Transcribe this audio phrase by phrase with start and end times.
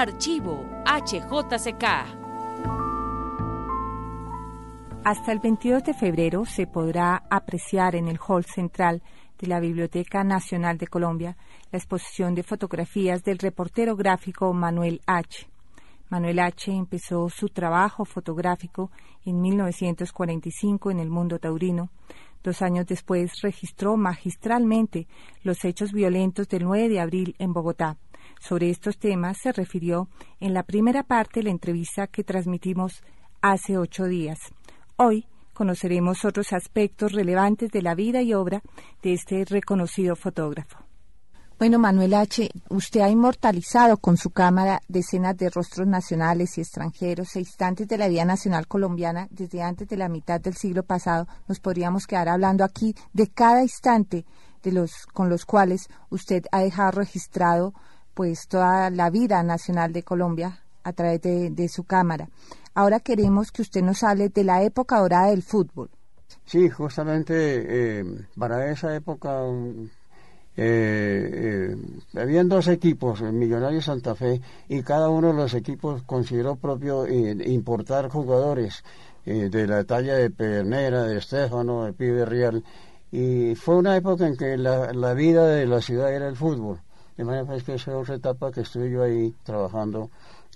[0.00, 1.84] Archivo HJCK.
[5.02, 9.02] Hasta el 22 de febrero se podrá apreciar en el hall central
[9.40, 11.36] de la Biblioteca Nacional de Colombia
[11.72, 15.48] la exposición de fotografías del reportero gráfico Manuel H.
[16.10, 16.70] Manuel H.
[16.70, 18.92] empezó su trabajo fotográfico
[19.24, 21.90] en 1945 en el mundo taurino.
[22.44, 25.08] Dos años después registró magistralmente
[25.42, 27.96] los hechos violentos del 9 de abril en Bogotá.
[28.40, 30.08] Sobre estos temas se refirió
[30.40, 33.02] en la primera parte de la entrevista que transmitimos
[33.40, 34.38] hace ocho días.
[34.96, 38.62] Hoy conoceremos otros aspectos relevantes de la vida y obra
[39.02, 40.88] de este reconocido fotógrafo.
[41.58, 47.34] Bueno, Manuel H., usted ha inmortalizado con su cámara decenas de rostros nacionales y extranjeros
[47.34, 51.26] e instantes de la vida nacional colombiana desde antes de la mitad del siglo pasado.
[51.48, 54.24] Nos podríamos quedar hablando aquí de cada instante
[54.62, 57.74] de los con los cuales usted ha dejado registrado
[58.18, 62.28] pues toda la vida nacional de Colombia a través de, su cámara.
[62.74, 65.88] Ahora queremos que usted nos hable de la época dorada del fútbol.
[66.44, 68.04] Sí, justamente eh,
[68.36, 69.44] para esa época
[70.56, 71.76] eh, eh,
[72.20, 77.06] habían dos equipos, el Millonario Santa Fe, y cada uno de los equipos consideró propio
[77.06, 78.82] eh, importar jugadores
[79.24, 82.64] de la talla de Pedernera, de Estefano, de Pibe Real,
[83.12, 86.80] y fue una época en que la, vida de la ciudad era el fútbol.
[87.18, 90.08] De manera que esa es otra etapa que estuve yo ahí trabajando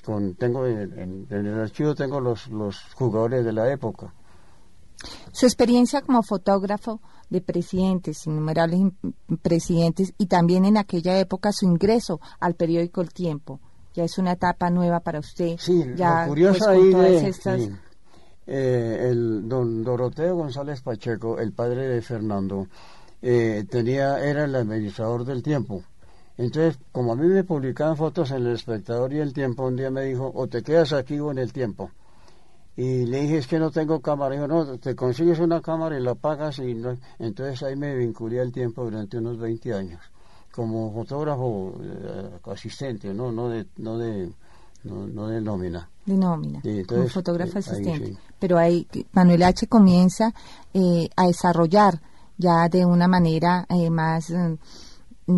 [0.05, 4.15] con, tengo en, en el archivo tengo los, los jugadores de la época.
[5.33, 8.93] Su experiencia como fotógrafo de presidentes, innumerables
[9.43, 13.59] presidentes, y también en aquella época su ingreso al periódico El Tiempo.
[13.95, 15.57] Ya es una etapa nueva para usted.
[15.59, 17.61] Sí, ya, curioso pues, ahí de, estas...
[18.47, 22.69] eh, el don Doroteo González Pacheco, el padre de Fernando,
[23.21, 25.83] eh, tenía era el administrador del Tiempo.
[26.43, 29.93] Entonces, como a mí me publicaban fotos en El Espectador y El Tiempo, un día
[29.93, 31.93] me dijo, o te quedas aquí o en El Tiempo.
[32.77, 34.35] Y le dije, es que no tengo cámara.
[34.35, 36.59] Dijo, no, te consigues una cámara y la pagas.
[36.59, 36.99] y no.
[37.21, 40.01] Entonces ahí me vinculé al tiempo durante unos 20 años,
[40.53, 43.31] como fotógrafo eh, asistente, ¿no?
[43.31, 44.33] No de, no de,
[44.83, 45.89] no, de nómina.
[46.05, 48.17] De nómina, como fotógrafo asistente.
[48.41, 49.69] Pero ahí Manuel H.
[49.69, 50.35] comienza
[50.75, 52.01] eh, a desarrollar
[52.37, 54.33] ya de una manera eh, más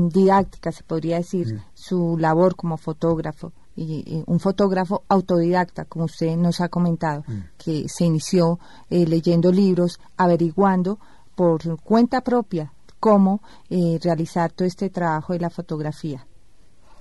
[0.08, 6.60] didáctica, se podría decir, su labor como fotógrafo y, un fotógrafo autodidacta, como usted nos
[6.60, 7.24] ha comentado,
[7.58, 8.58] que se inició
[8.90, 10.98] eh, leyendo libros, averiguando
[11.34, 16.26] por cuenta propia cómo eh, realizar todo este trabajo de la fotografía.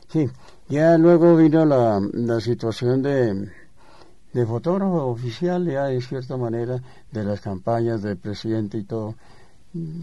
[0.09, 0.27] Sí,
[0.67, 3.49] ya luego vino la, la situación de,
[4.33, 9.15] de fotógrafo oficial, ya de cierta manera, de las campañas del presidente y todo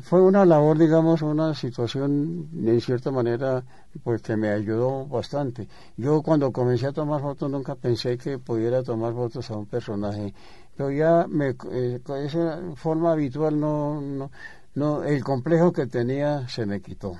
[0.02, 3.62] fue una labor, digamos, una situación en cierta manera,
[4.02, 5.68] pues que me ayudó bastante.
[5.96, 10.34] Yo cuando comencé a tomar fotos nunca pensé que pudiera tomar fotos a un personaje,
[10.76, 14.30] pero ya me, eh, esa forma habitual no, no,
[14.74, 17.16] no, el complejo que tenía se me quitó.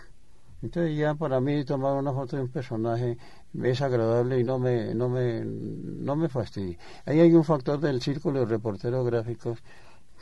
[0.63, 3.17] Entonces ya para mí tomar una foto de un personaje
[3.63, 6.77] es agradable y no me, no me, no me fastidia.
[7.07, 9.63] Ahí hay un factor del círculo de reporteros gráficos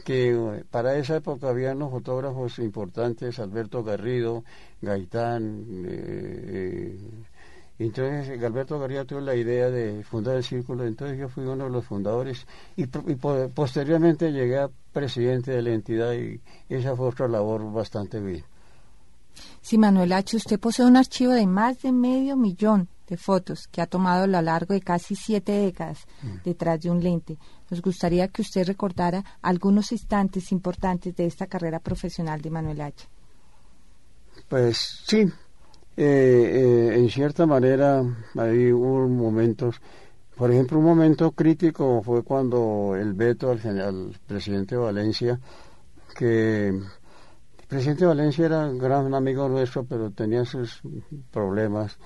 [0.05, 4.45] que eh, para esa época había unos fotógrafos importantes, Alberto Garrido,
[4.81, 6.99] Gaitán, eh, eh,
[7.79, 11.71] entonces Alberto Garrido tuvo la idea de fundar el círculo, entonces yo fui uno de
[11.71, 17.73] los fundadores y, posteriormente llegué a presidente de la entidad y esa fue otra labor
[17.73, 18.45] bastante bien.
[19.61, 23.81] Sí, Manuel H., usted posee un archivo de más de medio millón de fotos que
[23.81, 26.43] ha tomado a lo largo de casi siete décadas mm.
[26.45, 27.39] detrás de un lente.
[27.71, 33.09] Nos gustaría que usted recordara algunos instantes importantes de esta carrera profesional de Manuel H.
[34.49, 35.31] Pues sí, eh,
[35.97, 38.03] eh, en cierta manera
[38.37, 39.81] hay hubo momentos,
[40.37, 45.41] por ejemplo, un momento crítico fue cuando el veto al, general, presidente Valencia,
[46.17, 50.81] que el presidente Valencia era un gran amigo nuestro, pero tenía sus
[51.31, 51.99] problemas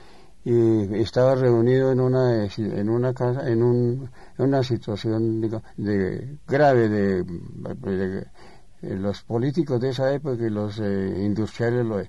[0.45, 5.41] y estaba reunido en una en una casa en, un, una situación
[5.77, 8.27] de grave de,
[8.83, 12.03] los políticos de esa época y los industriales lo,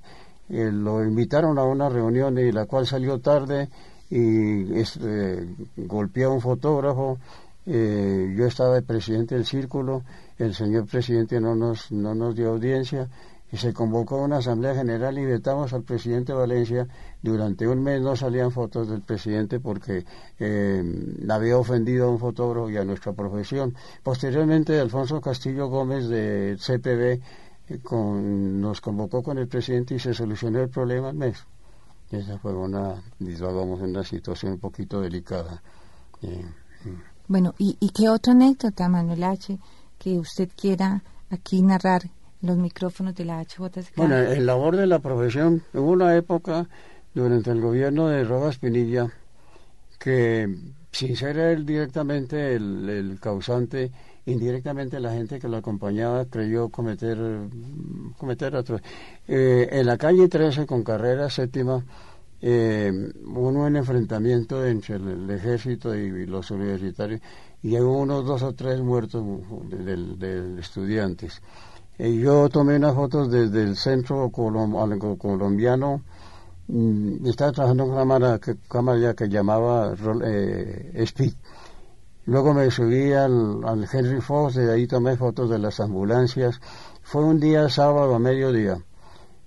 [0.50, 3.70] lo invitaron a una reunión y la cual salió tarde
[4.10, 4.84] y
[5.78, 7.18] golpeó a un fotógrafo.
[7.66, 10.04] Eh, yo estaba de presidente del círculo,
[10.38, 13.08] el señor presidente no nos, no nos dio audiencia
[13.54, 16.88] y se convocó una asamblea general y vetamos al presidente Valencia.
[17.22, 20.06] Durante un mes no salían fotos del presidente porque
[20.40, 20.84] eh,
[21.30, 23.76] había ofendido a un fotógrafo y a nuestra profesión.
[24.02, 27.22] Posteriormente, Alfonso Castillo Gómez de CPB
[27.70, 31.46] eh, nos convocó con el presidente y se solucionó el problema al mes.
[32.10, 35.62] Esa fue una, vamos, una situación un poquito delicada.
[36.24, 36.44] Eh,
[36.86, 37.02] mm.
[37.28, 39.60] Bueno, ¿y, qué otra anécdota, Manuel H.,
[40.00, 42.10] que usted quiera aquí narrar
[42.44, 43.95] los micrófonos de la HJSK?
[43.95, 46.68] Bueno, el labor de la profesión, hubo una época
[47.16, 49.12] durante el gobierno de Rojas Pinilla
[49.98, 50.54] que,
[50.92, 53.92] sin ser él directamente el, causante,
[54.25, 57.18] indirectamente la gente que lo acompañaba creyó cometer,
[58.18, 58.80] cometer otro.
[59.28, 61.84] Eh, en la calle 13 con carrera séptima,
[62.42, 62.92] eh,
[63.25, 67.22] hubo un enfrentamiento entre el, ejército y, los universitarios
[67.62, 69.24] y hubo unos dos o tres muertos
[69.69, 71.42] de, estudiantes.
[72.00, 76.01] Eh, yo tomé unas fotos desde el centro colombiano,
[76.68, 79.94] mm, estaba trabajando en una cámara que, llamaba
[80.24, 81.34] eh, Speed.
[82.25, 86.60] Luego me subí al, al Henry Fox, de ahí tomé fotos de las ambulancias.
[87.04, 88.78] Fue un día sábado a mediodía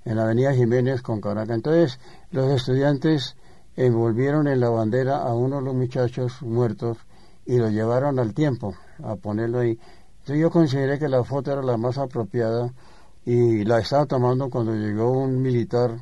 [0.04, 1.56] en la avenida Jiménez con Caracas.
[1.56, 1.99] Entonces,
[2.31, 3.37] los estudiantes
[3.76, 6.99] envolvieron en la bandera a uno de los muchachos muertos
[7.44, 9.78] y lo llevaron al tiempo a ponerlo ahí.
[10.26, 12.75] Entonces yo consideré que la foto era la más apropiada
[13.25, 15.99] y la estaba tomando cuando llegó un militar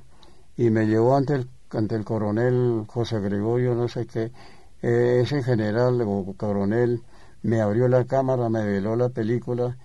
[0.56, 4.32] y me llevó ante el, ante el coronel José Gregorio, no sé qué,
[4.81, 7.03] eh, ese general o coronel
[7.43, 9.76] me abrió la cámara, me veló la película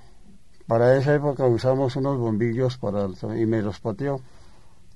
[0.68, 4.22] para esa época usamos unos bombillos para y me los pateó.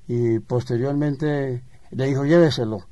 [0.08, 2.86] Y posteriormente le dijo, lléveselo.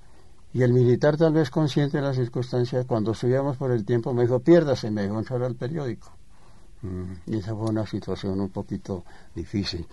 [0.51, 4.23] Y el militar, tal vez consciente de la circunstancia, cuando subíamos por el tiempo, me
[4.23, 6.11] dijo, piérdase, me dejó entrar al periódico.
[6.81, 9.05] Mm, y esa fue una situación un poquito
[9.35, 9.85] difícil.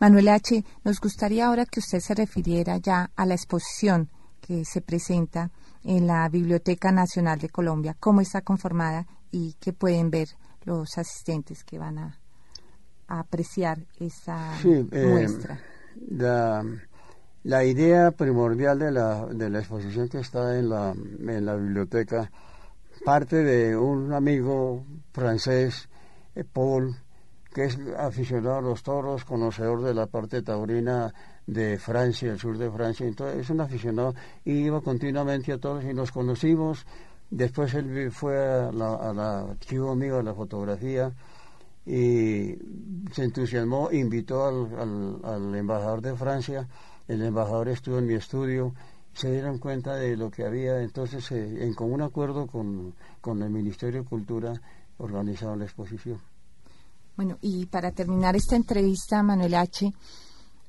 [0.00, 4.08] Manuel H., nos gustaría ahora que usted se refiriera ya a la exposición
[4.40, 5.50] que se presenta
[5.84, 10.28] en la Biblioteca Nacional de Colombia, cómo está conformada y qué pueden ver
[10.64, 12.18] los asistentes que van a
[13.08, 15.60] apreciar esa eh, muestra.
[16.08, 16.64] La,
[17.44, 22.30] la, idea primordial de la, de la exposición que está en la, en la biblioteca
[23.04, 25.91] parte de un amigo francés, eh,
[26.52, 26.96] Paul,
[27.52, 31.12] que es aficionado a los toros, conocedor de la parte taurina
[31.46, 34.14] de Francia, el sur de Francia, entonces es un aficionado
[34.44, 36.86] y iba continuamente a toros y nos conocimos.
[37.30, 41.12] Después él fue a la, a la archivo mío de la fotografía
[41.84, 42.56] y
[43.12, 46.68] se entusiasmó, invitó al, embajador de Francia,
[47.08, 48.74] el embajador estuvo en mi estudio,
[49.12, 53.50] se dieron cuenta de lo que había, entonces eh, en común acuerdo con, con el
[53.50, 54.54] Ministerio de Cultura
[55.02, 56.18] organizaron la exposición.
[57.16, 59.92] Bueno, y para terminar esta entrevista, Manuel H.,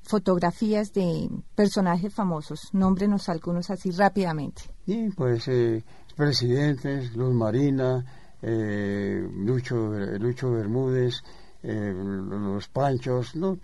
[0.02, 4.62] fotografías de personajes famosos, nómbrenos algunos así rápidamente.
[4.84, 5.82] Sí, pues eh,
[6.14, 8.04] presidentes, Luz Marina,
[8.42, 9.76] eh, Lucho,
[10.18, 11.22] Lucho Bermúdez,
[11.62, 13.58] eh, los Panchos, ¿no?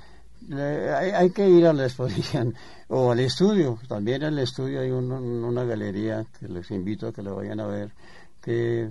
[0.56, 2.54] hay, que ir a la exposición
[2.88, 3.78] o al estudio.
[3.86, 7.66] También en el estudio hay una galería que les invito a que la vayan a
[7.66, 7.92] ver.
[8.40, 8.90] Que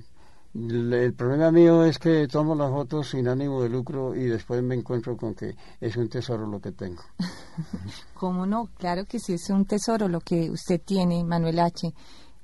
[0.54, 4.76] el problema mío es que tomo las fotos sin ánimo de lucro y después me
[4.76, 7.04] encuentro con que es un tesoro lo que tengo.
[8.16, 8.70] ¿Cómo no?
[8.78, 11.94] Claro que sí es un tesoro lo que usted tiene, Manuel H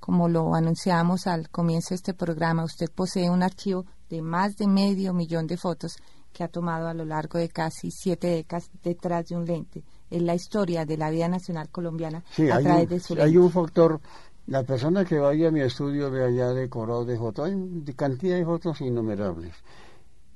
[0.06, 4.68] como lo anunciamos al comienzo de este programa, usted posee un archivo de más de
[4.68, 5.98] medio millón de fotos
[6.32, 9.84] que ha tomado a lo largo de casi siete décadas detrás de un lente.
[10.12, 13.32] Es la historia de la vida nacional colombiana a través de su lente.
[13.32, 14.00] Hay un factor,
[14.48, 18.46] la persona que vaya a mi estudio ve allá decorado de fotos, hay cantidad de
[18.46, 19.54] fotos innumerables.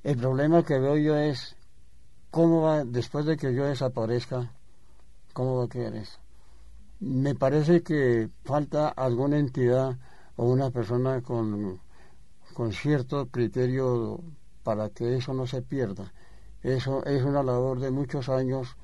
[0.03, 1.55] El problema que veo yo es
[2.31, 4.51] cómo va, después de que yo desaparezca,
[5.33, 6.19] cómo va a quedar eso
[6.99, 9.97] me parece que falta alguna entidad
[10.35, 11.79] o una persona con,
[12.53, 14.21] con cierto criterio
[14.63, 16.13] para que eso no se pierda.
[16.61, 18.75] Eso es una labor de muchos años,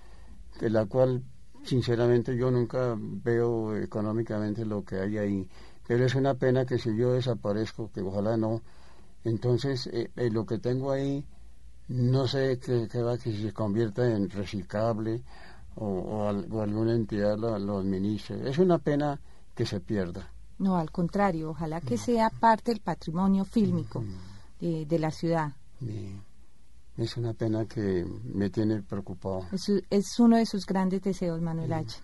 [0.62, 1.24] de la cual
[1.66, 5.50] sinceramente yo nunca veo económicamente lo que hay ahí.
[5.88, 8.62] Pero es una pena que si yo desaparezco, que ojalá no,
[9.24, 11.26] entonces eh, eh, lo que tengo ahí
[11.88, 15.22] no sé qué va que se convierta en reciclable
[15.76, 18.50] o, alguna entidad lo, administre.
[18.50, 19.20] Es una pena
[19.54, 20.32] que se pierda.
[20.58, 24.04] No, al contrario, ojalá que sea parte del patrimonio fílmico
[24.60, 25.52] de, la ciudad.
[26.98, 29.46] Es una pena que me tiene preocupado.
[29.52, 32.00] Es, es uno de sus grandes deseos, Manuel H.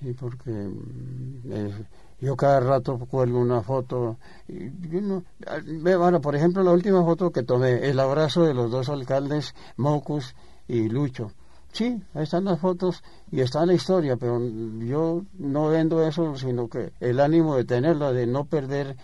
[0.00, 1.84] Sí, porque mm,
[2.20, 4.16] yo cada rato cuelgo una foto.
[4.48, 9.54] Y, bueno, por ejemplo, la última foto que tomé, el abrazo de los dos alcaldes,
[9.76, 10.34] Mocus
[10.66, 11.32] y Lucho.
[11.72, 14.40] Sí, ahí están las fotos y está la historia, pero
[14.80, 18.96] yo no vendo eso, sino que el ánimo de tenerla, de no perder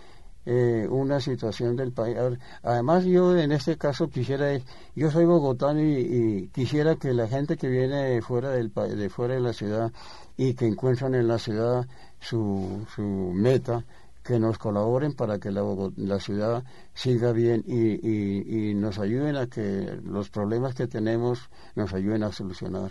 [0.46, 2.16] eh, una situación del país.
[2.62, 4.58] Además, yo en este caso quisiera,
[4.94, 9.40] yo soy bogotano y, quisiera que la gente que viene fuera del de fuera de
[9.40, 9.92] la ciudad
[10.36, 11.86] y que encuentran en la ciudad
[12.20, 13.84] su, su meta,
[14.24, 15.62] que nos colaboren para que la,
[15.96, 21.92] la ciudad siga bien y, y, nos ayuden a que los problemas que tenemos nos
[21.92, 22.90] ayuden a solucionar.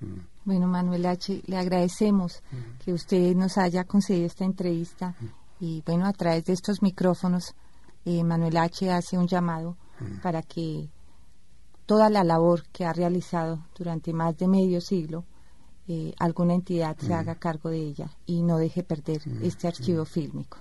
[0.00, 0.32] Mm.
[0.44, 2.42] Bueno, Manuel H., le agradecemos
[2.84, 5.14] que usted nos haya concedido esta entrevista.
[5.62, 7.54] Y bueno, a través de estos micrófonos,
[8.04, 8.90] eh, Manuel H.
[8.90, 10.20] hace un llamado mm.
[10.20, 10.88] para que
[11.86, 15.24] toda la labor que ha realizado durante más de medio siglo,
[15.86, 17.12] eh, alguna entidad se mm.
[17.12, 19.44] haga cargo de ella y no deje perder mm.
[19.44, 20.58] este archivo fílmico.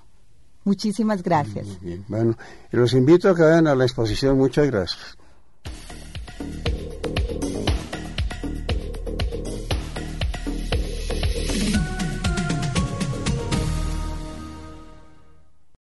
[0.66, 1.80] Muchísimas gracias.
[2.08, 2.38] Bueno,
[2.70, 4.38] los invito a que vayan a la exposición.
[4.38, 5.18] Muchas gracias.